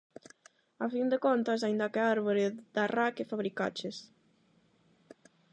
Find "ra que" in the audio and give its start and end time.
2.95-3.29